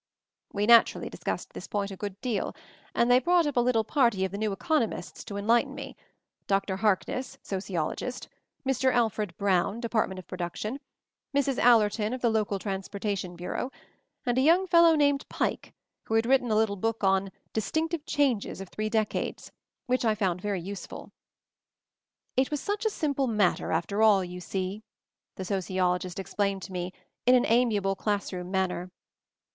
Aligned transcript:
We 0.51 0.65
naturally 0.65 1.11
discussed 1.11 1.53
this 1.53 1.67
point 1.67 1.91
a 1.91 1.95
good 1.95 2.19
deal, 2.21 2.55
and 2.95 3.11
they 3.11 3.19
brought 3.19 3.45
up 3.45 3.55
a 3.55 3.59
little 3.59 3.83
party 3.83 4.25
of 4.25 4.31
the 4.31 4.37
new 4.39 4.51
economists 4.51 5.23
to 5.25 5.37
enlighten 5.37 5.75
me— 5.75 5.95
Dr. 6.47 6.77
Harkness, 6.77 7.37
sociologist; 7.43 8.27
Mr. 8.67 8.91
Alfred 8.91 9.37
Brown, 9.37 9.79
Department 9.79 10.17
of 10.17 10.25
Production; 10.25 10.79
Mrs. 11.37 11.59
Allerton 11.59 12.13
of 12.13 12.21
the 12.21 12.31
Local 12.31 12.57
Transportation 12.57 13.35
Bureau; 13.35 13.71
and 14.25 14.39
a 14.39 14.41
young 14.41 14.65
fellow 14.65 14.95
named 14.95 15.29
Pike, 15.29 15.71
who 16.05 16.15
had 16.15 16.25
written 16.25 16.49
a 16.49 16.55
little 16.55 16.77
book 16.77 17.03
on 17.03 17.31
"Distinctive 17.53 18.03
Changes 18.07 18.59
of 18.59 18.69
Three 18.69 18.89
Decades," 18.89 19.51
which 19.85 20.03
I 20.03 20.15
found 20.15 20.41
very 20.41 20.61
useful. 20.61 21.11
"It 22.35 22.49
was 22.49 22.59
such 22.59 22.87
a 22.87 22.89
simple 22.89 23.27
matter, 23.27 23.71
after 23.71 24.01
all, 24.01 24.23
you 24.23 24.39
see," 24.41 24.81
the 25.35 25.45
sociologist 25.45 26.17
explained 26.17 26.63
to 26.63 26.71
me, 26.71 26.91
in 27.27 27.35
an 27.35 27.45
amiable 27.47 27.95
class 27.95 28.33
room 28.33 28.49
manner. 28.49 28.89